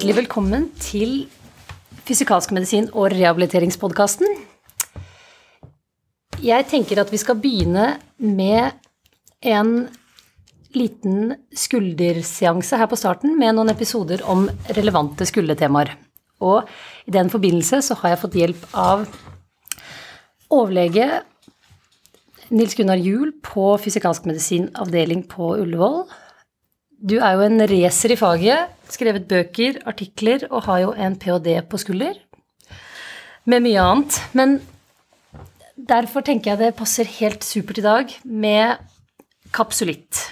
[0.00, 1.10] hjertelig velkommen til
[2.08, 4.30] Fysikalsk medisin og rehabiliteringspodkasten.
[6.40, 8.78] Jeg tenker at vi skal begynne med
[9.44, 9.90] en
[10.72, 15.92] liten skulderseanse her på starten med noen episoder om relevante skuldertemaer.
[16.40, 16.64] Og
[17.04, 19.04] i den forbindelse så har jeg fått hjelp av
[20.48, 21.10] overlege
[22.48, 26.06] Nils Gunnar Juel på fysikalsk medisin avdeling på Ullevål.
[27.00, 31.54] Du er jo en racer i faget, skrevet bøker, artikler og har jo en ph.d.
[31.64, 32.18] på skulder.
[33.48, 34.18] Med mye annet.
[34.36, 34.58] Men
[35.76, 38.84] derfor tenker jeg det passer helt supert i dag med
[39.56, 40.26] kapsulitt.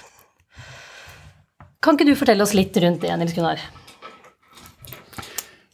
[1.81, 3.65] Kan ikke du fortelle oss litt rundt det, Nils Gunnar?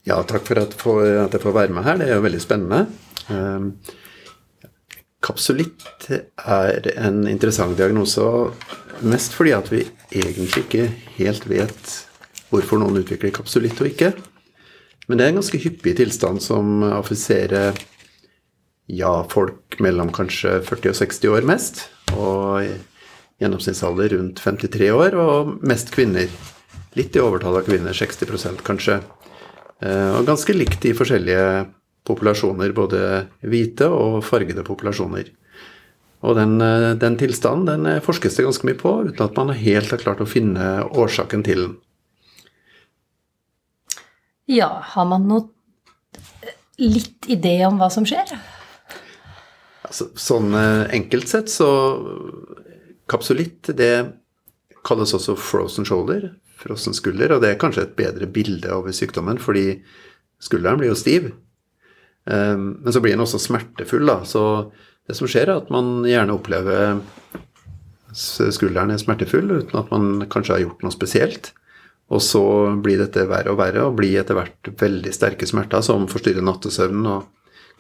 [0.06, 2.00] Ja, takk for at, jeg får være med her.
[2.00, 2.86] Det er jo veldig spennende.
[5.26, 8.22] Kapsulitt er en interessant diagnose,
[9.06, 9.82] mest fordi at vi
[10.14, 11.96] egentlig ikke helt vet
[12.52, 14.14] hvorfor noen utvikler kapsulitt og ikke.
[15.10, 17.76] Men det er en ganske hyppig tilstand som affiserer
[18.86, 21.86] ja, folk mellom kanskje 40 og 60 år mest.
[22.14, 22.70] Og
[23.42, 26.30] gjennomsnittsalder rundt 53 år, og mest kvinner.
[26.96, 29.02] Litt i overtall av kvinner, 60% kanskje.
[29.84, 31.66] Eh, og ganske likt i forskjellige
[32.06, 33.02] populasjoner, både
[33.46, 35.32] hvite og fargede populasjoner.
[36.26, 39.54] Og den, eh, den tilstanden den eh, forskes det ganske mye på, uten at man
[39.58, 41.76] helt har klart å finne årsaken til den.
[44.50, 45.50] Ja, har man noe
[46.78, 48.36] litt idé om hva som skjer?
[49.86, 51.70] Altså, sånn enkelt sett så
[53.10, 53.92] Kapsulitt det
[54.86, 59.38] kalles også frozen shoulder, frossen skulder, og det er kanskje et bedre bilde over sykdommen,
[59.42, 59.82] fordi
[60.42, 61.28] skulderen blir jo stiv.
[62.32, 64.22] Ehm, men så blir den også smertefull, da.
[64.26, 64.72] Så
[65.08, 67.00] det som skjer, er at man gjerne opplever
[68.16, 71.52] skulderen er smertefull uten at man kanskje har gjort noe spesielt.
[72.14, 72.44] Og så
[72.86, 77.08] blir dette verre og verre, og blir etter hvert veldig sterke smerter som forstyrrer nattesøvnen
[77.10, 77.32] og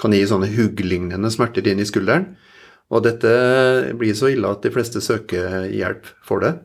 [0.01, 2.33] kan gi sånne hugglignende smerter inn i skulderen.
[2.93, 3.29] Og dette
[3.97, 6.57] blir så ille at de fleste søker hjelp for det.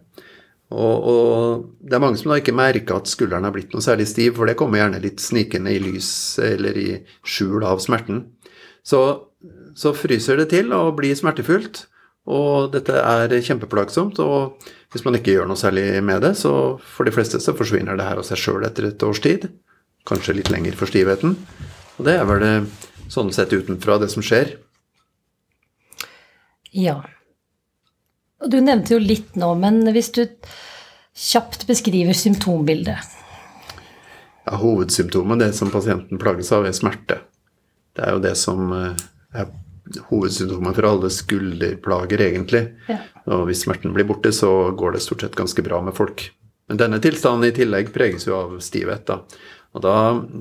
[0.71, 4.07] Og, og, det er mange som da ikke merker at skulderen har blitt noe særlig
[4.11, 6.11] stiv, for det kommer gjerne litt snikende i lys
[6.45, 6.91] eller i
[7.27, 8.23] skjul av smerten.
[8.87, 9.01] Så,
[9.75, 11.85] så fryser det til og blir smertefullt,
[12.31, 14.23] og dette er kjempeplagsomt.
[14.23, 17.99] Og hvis man ikke gjør noe særlig med det, så for de fleste så forsvinner
[17.99, 19.49] det her av seg sjøl etter et års tid.
[20.09, 21.35] Kanskje litt lenger for stivheten.
[21.99, 22.55] Og det er vel det,
[23.11, 24.55] sånn sett utenfra det som skjer.
[26.71, 27.01] Ja.
[28.41, 30.23] Og du nevnte jo litt nå, men hvis du
[31.17, 33.17] kjapt beskriver symptombildet?
[34.47, 37.21] Ja, hovedsymptomet, det som pasienten plages av, er smerte.
[37.97, 39.05] Det er jo det som eh,
[39.37, 39.51] er
[40.09, 42.65] hovedsymptomet for alle skulderplager, egentlig.
[42.89, 43.01] Ja.
[43.31, 46.31] Og hvis smerten blir borte, så går det stort sett ganske bra med folk.
[46.71, 49.05] Men denne tilstanden i tillegg preges jo av stivhet.
[49.11, 49.21] da.
[49.77, 49.95] Og da,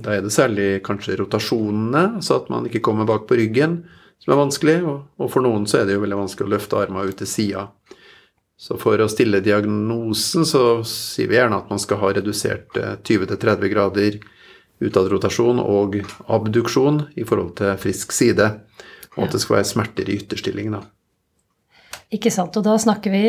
[0.06, 3.82] da er det særlig kanskje rotasjonene, så at man ikke kommer bak på ryggen
[4.20, 7.08] som er vanskelig, og for noen så er det jo veldig vanskelig å løfte armene
[7.08, 7.70] ut til sida.
[8.60, 13.40] Så for å stille diagnosen så sier vi gjerne at man skal ha redusert 20-30
[13.40, 14.20] grader grader
[14.84, 16.00] utadrotasjon og
[16.32, 18.48] abduksjon i forhold til frisk side,
[19.16, 20.72] og at det skal være smerter i ytterstilling.
[20.76, 20.84] da.
[22.16, 22.56] Ikke sant.
[22.58, 23.24] Og da snakker vi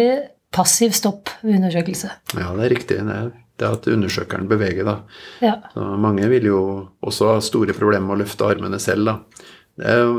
[0.54, 2.10] passiv stopp ved undersøkelse.
[2.34, 2.98] Ja, det er riktig.
[3.06, 4.96] Det er, det at undersøkeren beveger, da.
[5.44, 5.56] Ja.
[5.74, 6.60] Så mange vil jo
[7.06, 9.48] også ha store problemer med å løfte armene selv, da.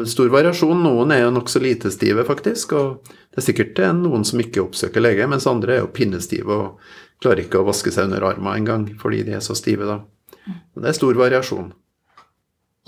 [0.10, 0.80] Stor variasjon.
[0.82, 2.74] Noen er jo nokså lite stive, faktisk.
[2.78, 6.82] Og det er sikkert noen som ikke oppsøker lege, mens andre er jo pinnestive og
[7.22, 10.02] klarer ikke å vaske seg under armen engang fordi de er så stive, da.
[10.74, 11.72] Men Det er stor variasjon.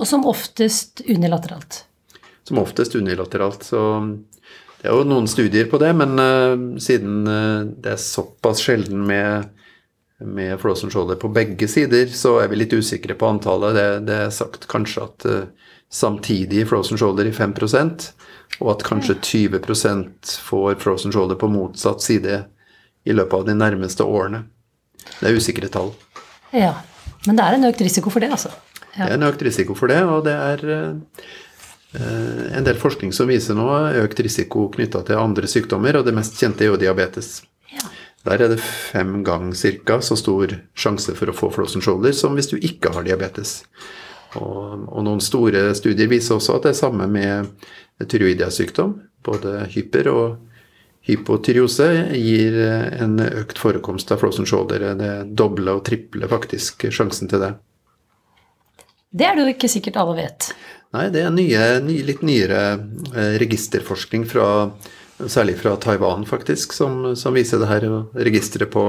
[0.02, 1.84] Og som oftest unilateralt?
[2.48, 3.64] Som oftest unilateralt.
[3.64, 3.82] Så
[4.82, 9.06] det er jo noen studier på det, men uh, siden uh, det er såpass sjelden
[9.08, 9.52] med
[10.24, 13.76] med Flåsen shoulder på begge sider, så er vi litt usikre på antallet.
[13.76, 18.08] Det, det er sagt kanskje at uh, samtidig frozen shoulder i 5%
[18.60, 22.44] og at kanskje 20% får frozen shoulder på motsatt side
[23.04, 24.44] i løpet av de nærmeste årene.
[25.20, 25.94] Det er usikre tall.
[26.54, 26.76] Ja,
[27.26, 28.50] Men det er en økt risiko for det, altså?
[28.98, 29.06] Ja.
[29.06, 33.30] Det er en økt risiko for det, og det er uh, en del forskning som
[33.32, 33.68] viser nå
[34.02, 37.38] økt risiko knytta til andre sykdommer, og det mest kjente er jo diabetes.
[37.72, 37.88] Ja.
[38.28, 40.02] Der er det fem ganger ca.
[40.02, 43.62] så stor sjanse for å få frozen shoulder som hvis du ikke har diabetes.
[44.40, 47.52] Og, og, noen store studier viser også at det er samme med
[48.10, 48.96] tyroidiasykdom.
[49.24, 50.26] Både hyper og
[51.08, 52.58] hypotyreose gir
[53.04, 54.94] en økt forekomst av frozen shoulder.
[55.00, 57.54] Det dobler og tripler faktisk sjansen til det.
[59.14, 60.50] Det er det jo ikke sikkert alle vet.
[60.94, 62.62] Nei, det er nye, nye, litt nyere
[63.14, 64.48] eh, registerforskning fra
[65.30, 68.84] særlig fra Taiwan, faktisk, som, som viser det her registeret på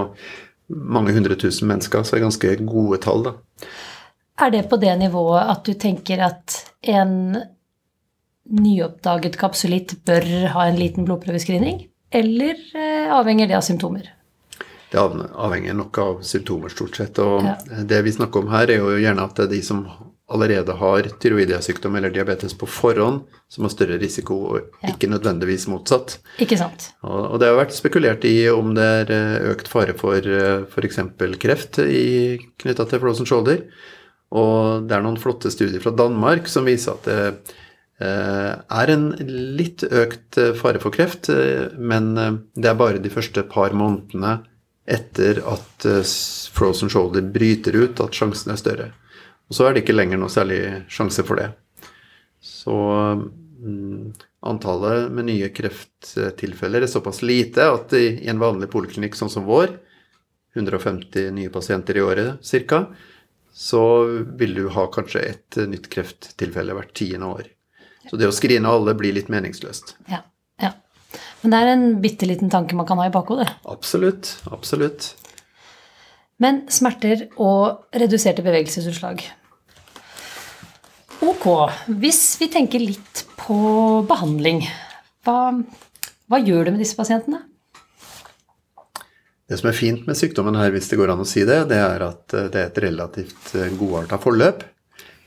[0.68, 3.34] mange hundre tusen mennesker, så det er ganske gode tall, da.
[4.40, 6.56] Er det på det nivået at du tenker at
[6.90, 7.36] en
[8.50, 11.84] nyoppdaget kapsulitt bør ha en liten blodprøvescreening?
[12.14, 14.10] Eller eh, avhenger det av symptomer?
[14.92, 17.18] Det avhenger nok av symptomer, stort sett.
[17.18, 17.54] Og Ja.
[17.82, 19.86] det vi snakker om her, er jo gjerne at det er de som
[20.30, 26.18] allerede har tyroidiasykdom eller diabetes på forhånd, som har større risiko, og ikke nødvendigvis motsatt.
[26.40, 26.92] Ikke sant?
[27.02, 30.16] Og det har vært spekulert i om det er eh, økt fare for
[30.70, 31.00] f.eks.
[31.42, 31.80] kreft
[32.62, 33.66] knytta til frozen shoulder.
[34.34, 37.18] Og det er noen flotte studier fra Danmark som viser at det
[38.02, 39.06] eh, er en
[39.58, 44.40] litt økt eh, fare for kreft, eh, men det er bare de første par månedene
[44.84, 45.86] etter at
[46.52, 48.90] frozen shoulder bryter ut, at sjansen er større.
[49.48, 50.60] Og så er det ikke lenger noe særlig
[50.92, 51.46] sjanse for det.
[52.44, 52.74] Så
[53.16, 54.12] mm,
[54.44, 59.72] antallet med nye krefttilfeller er såpass lite at i en vanlig poliklinikk sånn som vår,
[60.54, 62.84] 150 nye pasienter i året ca.,
[63.54, 63.82] så
[64.38, 67.50] vil du ha kanskje et eh, nytt krefttilfelle hvert tiende år.
[68.10, 69.94] Så det å skrine alle blir litt meningsløst.
[70.10, 70.24] Ja.
[70.60, 70.72] ja.
[71.42, 73.46] Men det er en bitte liten tanke man kan ha i bakhodet.
[73.70, 74.34] Absolutt.
[74.52, 75.12] Absolutt.
[76.42, 79.22] Men smerter og reduserte bevegelsesutslag.
[81.24, 81.46] Ok,
[82.02, 83.56] hvis vi tenker litt på
[84.08, 84.64] behandling,
[85.24, 85.54] hva,
[86.28, 87.44] hva gjør du med disse pasientene?
[89.48, 91.76] Det som er fint med sykdommen her, hvis det går an å si det, det
[91.76, 94.64] er at eh, det er et relativt eh, godarta forløp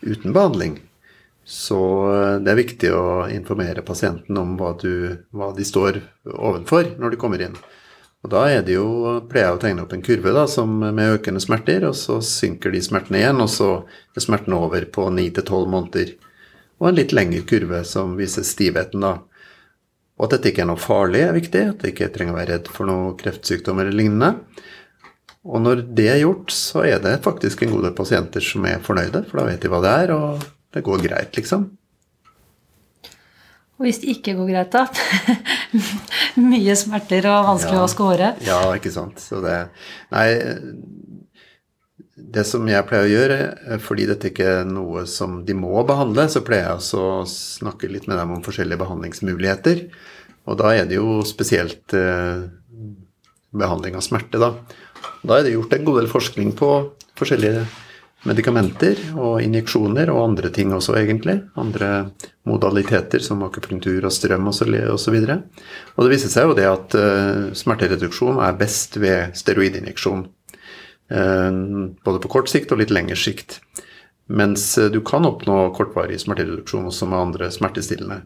[0.01, 0.79] uten behandling.
[1.45, 1.79] Så
[2.09, 6.01] eh, det er viktig å informere pasienten om hva, du, hva de står
[6.33, 7.59] ovenfor når de kommer inn.
[8.25, 8.87] Og da er det jo,
[9.29, 12.81] pleier jeg å tegne opp en kurve da, med økende smerter, og så synker de
[12.83, 13.69] smertene igjen, og så
[14.17, 16.15] er smerten over på 9-12 måneder.
[16.81, 19.19] Og en litt lengre kurve som viser stivheten, da.
[20.17, 21.61] Og at dette ikke er noe farlig, er viktig.
[21.75, 24.31] At jeg ikke trenger å være redd for noe kreftsykdom eller lignende.
[25.47, 28.81] Og når det er gjort, så er det faktisk en god del pasienter som er
[28.83, 30.41] fornøyde, for da vet de hva det er, og
[30.75, 31.69] det går greit, liksom.
[33.77, 34.87] Og hvis det ikke går greit, da?
[36.49, 37.83] Mye smerter og vanskelig Ja.
[37.85, 38.29] å score.
[38.41, 39.21] Ja, ikke sant.
[39.21, 39.57] Så det
[40.09, 40.25] Nei,
[42.17, 45.83] det som jeg pleier å gjøre, eh, fordi dette ikke er noe som de må
[45.87, 49.83] behandle, så pleier jeg også å snakke litt med dem om forskjellige behandlingsmuligheter.
[50.47, 52.47] Og da er det jo spesielt eh,
[53.53, 54.55] behandling av smerte, da.
[55.21, 56.71] Da er det gjort en god del forskning på
[57.17, 57.67] forskjellige
[58.27, 61.37] medikamenter og injeksjoner og andre ting også, egentlig.
[61.59, 62.09] Andre
[62.49, 64.73] modaliteter som akupunktur og strøm osv.
[64.89, 70.25] Og, og det viser seg jo det at eh, smertereduksjon er best ved steroidinjeksjon.
[71.09, 71.51] Eh,
[72.03, 73.61] både på kort sikt og litt lengre sikt.
[74.27, 78.21] Mens eh, du kan oppnå kortvarig smertereduksjon også med andre smertestillende.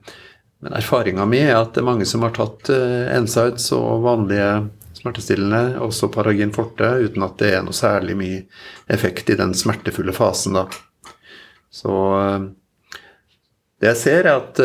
[0.62, 4.48] Men erfaringa mi er at det er mange som har tatt eh, NSAIDs og vanlige
[4.98, 8.42] smertestillende, også Paragin forte, uten at det er noe særlig mye
[8.92, 10.68] effekt i den smertefulle fasen, da.
[11.74, 11.94] Så
[13.81, 14.60] det jeg ser, er at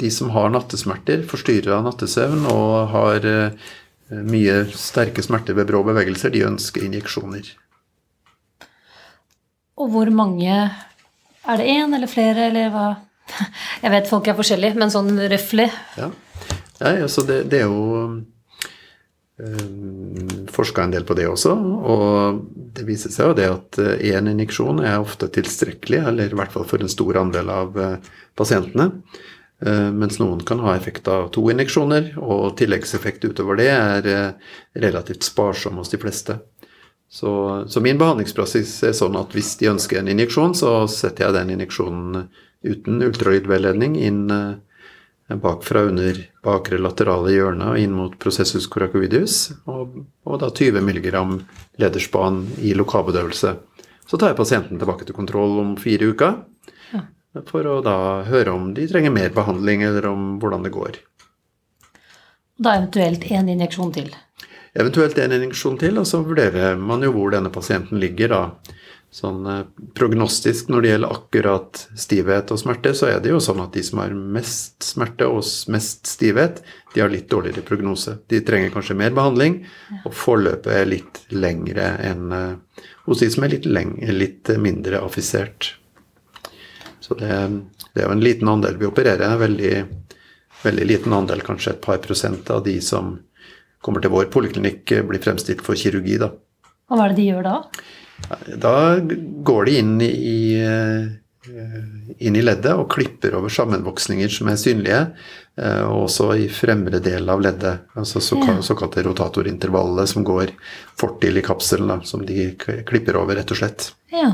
[0.00, 3.26] de som har nattesmerter, forstyrra nattesøvn og har
[4.22, 7.48] mye sterke smerter ved brå bevegelser, de ønsker injeksjoner.
[9.80, 10.70] Og hvor mange
[11.44, 12.84] Er det én eller flere, eller hva?
[13.82, 15.66] Jeg vet folk er forskjellige, men sånn røftlig.
[16.00, 16.08] Ja.
[16.78, 18.06] Nei, altså det, det er jo
[19.44, 24.30] øh, Forska en del på det også, og det viser seg jo det at én
[24.32, 27.76] injeksjon er ofte tilstrekkelig, eller i hvert fall for en stor andel av
[28.40, 28.88] pasientene.
[29.64, 34.50] Øh, mens noen kan ha effekt av to injeksjoner, og tilleggseffekt utover det er øh,
[34.84, 36.36] relativt sparsom hos de fleste.
[37.08, 37.30] Så,
[37.70, 41.54] så min behandlingspraksis er sånn at hvis de ønsker en injeksjon, så setter jeg den
[41.54, 42.26] injeksjonen
[42.64, 50.02] uten ultralydveiledning inn eh, bakfra under bakre laterale hjørne og inn mot processus coracovidius, og,
[50.28, 51.08] og da 20 mg
[51.80, 53.54] lederspan i lokalbedøvelse.
[54.04, 56.42] Så tar jeg pasienten tilbake til kontroll om fire uker,
[57.50, 57.96] for å da
[58.28, 61.00] høre om de trenger mer behandling, eller om hvordan det går.
[62.54, 64.12] Da eventuelt én injeksjon til.
[64.74, 68.74] Eventuelt en injeksjon til, og så vurderer man jo hvor denne pasienten ligger, da.
[69.14, 69.60] Sånn eh,
[69.94, 73.84] prognostisk når det gjelder akkurat stivhet og smerte, så er det jo sånn at de
[73.86, 76.58] som har mest smerte og mest stivhet,
[76.94, 78.16] de har litt dårligere prognose.
[78.30, 79.60] De trenger kanskje mer behandling,
[80.02, 85.06] og forløpet er litt lengre enn eh, hos de som er litt, lengre, litt mindre
[85.06, 85.76] affisert.
[87.04, 87.28] Så det,
[87.92, 89.36] det er jo en liten andel vi opererer.
[89.40, 89.74] Veldig,
[90.64, 93.18] veldig liten andel, kanskje et par prosent av de som
[93.84, 96.16] kommer til vår poliklinikk, blir fremstilt for kirurgi.
[96.22, 96.30] Da,
[96.88, 97.58] Og hva er det de gjør da?
[98.62, 98.76] da
[99.44, 100.38] går de inn i,
[102.24, 105.02] inn i leddet og klipper over sammenvoksninger som er synlige,
[105.60, 107.84] eh, og også i fremre del av leddet.
[107.98, 110.54] Altså såkal, såkalte rotatorintervallet som går
[111.00, 112.54] fortil i kapselen, da, som de
[112.88, 113.90] klipper over, rett og slett.
[114.14, 114.32] Ja.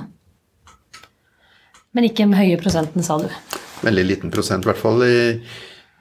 [1.97, 3.26] Men ikke med høye prosenten, sa du.
[3.82, 5.16] Veldig liten prosent, i hvert fall i,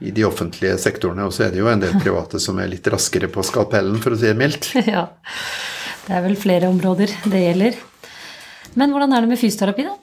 [0.05, 1.25] i de offentlige sektorene.
[1.25, 4.13] Og så er det jo en del private som er litt raskere på skalpellen, for
[4.13, 4.72] å si det mildt.
[4.96, 5.08] ja.
[6.05, 7.81] Det er vel flere områder det gjelder.
[8.77, 9.98] Men hvordan er det med fysioterapi, da?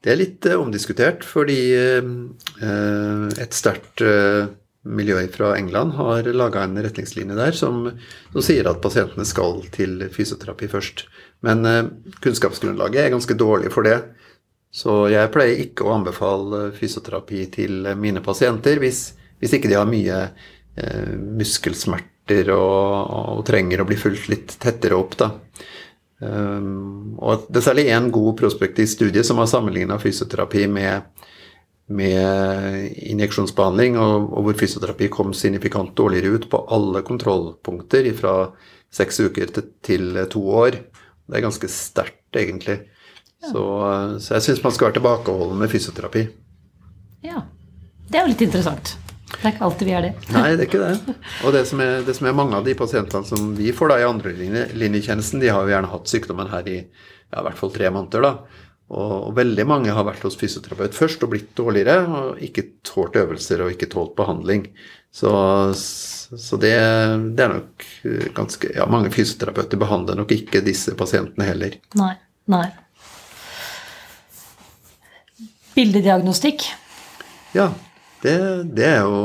[0.00, 2.12] Det er litt eh, omdiskutert, fordi eh,
[3.40, 4.04] et sterkt
[4.84, 7.82] eh, miljø fra England har laga en retningslinje der som,
[8.32, 11.06] som sier at pasientene skal til fysioterapi først.
[11.46, 11.84] Men eh,
[12.24, 13.98] kunnskapsgrunnlaget er ganske dårlig for det.
[14.70, 19.10] Så jeg pleier ikke å anbefale fysioterapi til mine pasienter hvis,
[19.42, 24.98] hvis ikke de har mye eh, muskelsmerter og, og trenger å bli fulgt litt tettere
[24.98, 25.18] opp.
[25.18, 25.32] da.
[26.20, 31.06] Um, og det er særlig én god prospektiv studie som har sammenligna fysioterapi med,
[31.90, 38.34] med injeksjonsbehandling, og, og hvor fysioterapi kom signifikant dårligere ut på alle kontrollpunkter fra
[38.94, 40.78] seks uker til, til to år.
[41.26, 42.80] Det er ganske sterkt, egentlig.
[43.40, 43.62] Så,
[44.20, 46.26] så jeg syns man skal være tilbakeholden med fysioterapi.
[47.26, 47.44] Ja.
[48.10, 48.96] Det er jo litt interessant.
[49.30, 50.10] Det er ikke alltid vi er det.
[50.34, 51.14] Nei, det er ikke det.
[51.46, 54.00] Og det som er, det som er mange av de pasientene som vi får da
[54.00, 57.92] i andrelinjetjenesten, de har jo gjerne hatt sykdommen her i ja, i hvert fall tre
[57.94, 58.26] måneder.
[58.26, 58.66] da.
[58.90, 63.62] Og, veldig mange har vært hos fysioterapeut først og blitt dårligere, og ikke tålt øvelser
[63.62, 64.66] og ikke tålt behandling.
[65.14, 65.30] Så,
[65.74, 66.74] så det,
[67.34, 67.86] det er nok
[68.36, 71.78] ganske Ja, mange fysioterapeuter behandler nok ikke disse pasientene heller.
[71.98, 72.14] Nei.
[72.50, 72.66] Nei.
[75.74, 76.66] Bildediagnostikk.
[77.54, 77.70] Ja,
[78.22, 78.36] det,
[78.74, 79.20] det er jo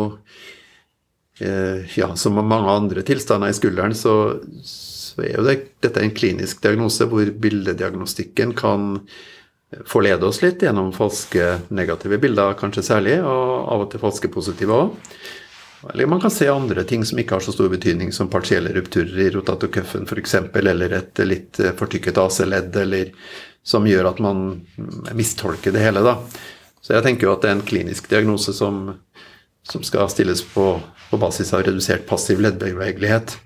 [1.42, 4.16] eh, Ja, som med mange andre tilstander i skulderen, så,
[4.66, 9.02] så er jo det, dette en klinisk diagnose hvor bildediagnostikken kan
[9.90, 14.78] forlede oss litt gjennom falske negative bilder, kanskje særlig, og av og til falske positive
[14.78, 14.94] òg.
[15.94, 19.20] Eller man kan se andre ting som ikke har så stor betydning, som partielle rupturer
[19.22, 23.12] i rotatorcuffen f.eks., eller et litt fortykket AC-ledd, eller
[23.66, 24.46] som gjør at man
[25.18, 26.02] mistolker det hele.
[26.06, 26.18] da.
[26.82, 28.96] Så jeg tenker jo at det er en klinisk diagnose som,
[29.66, 30.68] som skal stilles på,
[31.10, 33.38] på, basis av redusert passiv leddbevegelighet.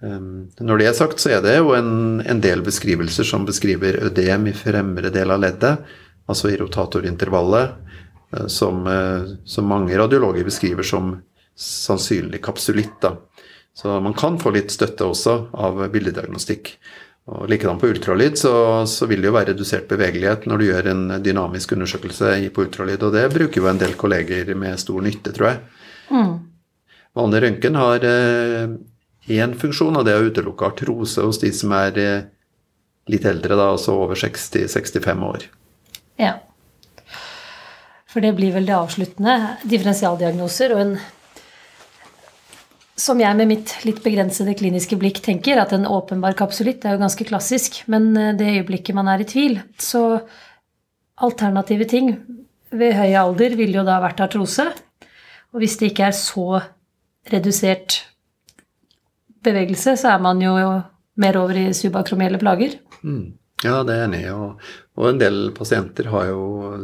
[0.00, 4.00] Um, når det er sagt, så er det jo en, en, del beskrivelser som beskriver
[4.04, 5.94] ødem i fremre del av leddet,
[6.28, 7.78] altså i rotatorintervallet,
[8.34, 11.14] uh, som, uh, som, mange radiologer beskriver som
[11.56, 12.98] sannsynlig kapsulitt.
[13.00, 13.14] Da.
[13.74, 16.74] Så man kan få litt støtte også av bildediagnostikk.
[17.24, 18.52] Og Likedan på ultralyd så,
[18.90, 23.00] så, vil det jo være redusert bevegelighet når du gjør en dynamisk undersøkelse på ultralyd,
[23.00, 25.62] og det bruker jo en del kolleger med stor nytte, tror jeg.
[26.12, 26.34] Mm.
[27.16, 28.04] Vanlig røntgen har
[29.28, 32.26] én eh, funksjon, og det er å utelukke artrose hos de som er eh,
[33.10, 35.48] litt eldre, da, altså over 60-65 år.
[36.20, 36.38] Ja.
[38.10, 39.58] For det blir vel det avsluttende.
[39.66, 40.96] Differensialdiagnoser og en
[42.94, 47.00] som jeg med mitt litt begrensede kliniske blikk tenker, at en åpenbar kapsulitt er jo
[47.02, 50.20] ganske klassisk, men det øyeblikket man er i tvil, så
[51.18, 52.12] alternative ting
[52.74, 54.68] ved høy alder ville jo da vært artrose.
[55.54, 56.62] Og hvis det ikke er så
[57.30, 58.00] redusert
[59.44, 60.54] bevegelse, så er man jo
[61.20, 62.78] mer over i subakromielle plager.
[63.04, 63.34] Mm.
[63.64, 64.32] Ja, det er jeg enig i.
[64.34, 64.64] Og,
[64.98, 66.42] og, en del pasienter har jo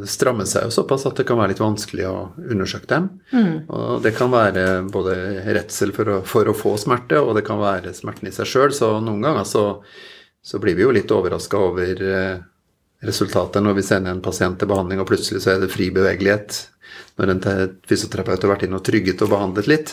[0.08, 3.08] strammet seg jo såpass at det kan være litt vanskelig å undersøke dem.
[3.34, 3.54] Mm.
[3.68, 5.16] Og det kan være både
[5.50, 8.74] redsel for å, for å, få smerte, og det kan være smerten i seg sjøl.
[8.76, 9.64] Så noen ganger så,
[10.40, 12.36] så, blir vi jo litt overraska over eh,
[13.04, 16.62] resultatet når vi sender en pasient til behandling, og plutselig så er det fri bevegelighet.
[17.20, 17.42] Når en
[17.86, 19.92] fysioterapeut har vært inne og trygget og behandlet litt.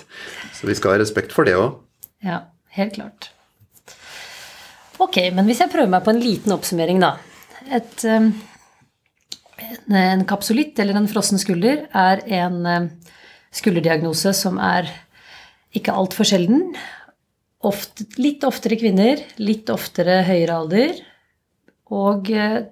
[0.56, 1.82] Så vi skal ha respekt for det òg.
[2.24, 2.46] Ja,
[2.76, 3.32] helt klart.
[5.02, 7.16] Ok, men hvis jeg prøver meg på en liten oppsummering, da.
[7.78, 8.32] Et, um,
[9.94, 12.88] en kapsulitt eller en frossen skulder er en um,
[13.54, 14.90] skulderdiagnose som er
[15.78, 16.72] ikke altfor sjelden.
[17.68, 21.04] Ofte, litt oftere kvinner, litt oftere høyere alder.
[21.94, 22.64] Og uh,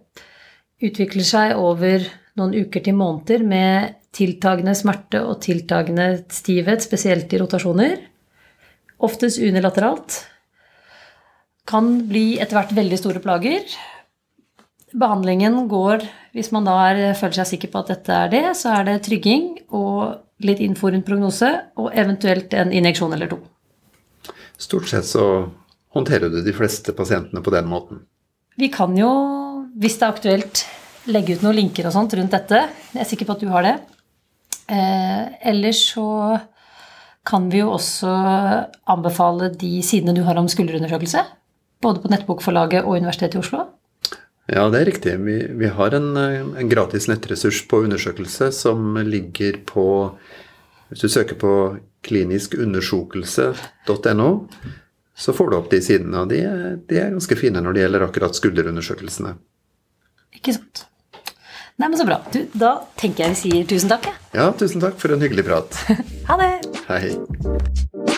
[0.86, 2.06] utvikler seg over
[2.40, 8.00] noen uker til måneder med tiltagende smerte og tiltagende stivhet, spesielt i rotasjoner.
[9.04, 10.22] Oftest unilateralt
[11.68, 13.66] kan bli etter hvert veldig store plager.
[14.96, 16.06] Behandlingen går,
[16.38, 19.02] hvis man da er, føler seg sikker på at dette er det, så er det
[19.08, 21.50] trygging og litt info rundt prognose,
[21.80, 23.40] og eventuelt en injeksjon eller to.
[24.62, 25.26] Stort sett så
[25.96, 28.04] håndterer du de fleste pasientene på den måten.
[28.60, 29.10] Vi kan jo,
[29.80, 30.66] hvis det er aktuelt,
[31.12, 32.66] legge ut noen linker og sånt rundt dette.
[32.94, 33.76] Jeg er sikker på at du har det.
[34.72, 36.08] Eh, ellers så
[37.26, 38.10] kan vi jo også
[38.92, 41.22] anbefale de sidene du har om skulderundersøkelse.
[41.82, 43.60] Både på Nettbokforlaget og Universitetet i Oslo.
[44.46, 45.14] Ja, det er riktig.
[45.26, 49.86] Vi, vi har en, en, gratis nettressurs på undersøkelse som ligger på
[50.90, 54.30] Hvis du søker på kliniskundersøkelse.no,
[55.18, 56.20] så får du opp de sidene.
[56.22, 56.46] Og de,
[56.86, 59.34] de er ganske fine når det gjelder akkurat skulderundersøkelsene.
[60.38, 60.86] Ikke sant.
[61.76, 62.22] Nei, men Så bra.
[62.32, 64.06] Du, da tenker jeg vi sier tusen takk.
[64.36, 65.70] Ja, tusen takk for en hyggelig prat.
[66.30, 66.65] ha det.
[66.88, 68.15] はい